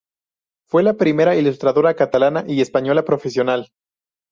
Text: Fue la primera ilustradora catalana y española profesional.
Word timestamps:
Fue 0.67 0.81
la 0.81 0.95
primera 0.95 1.35
ilustradora 1.35 1.95
catalana 1.95 2.43
y 2.47 2.61
española 2.61 3.05
profesional. 3.05 3.69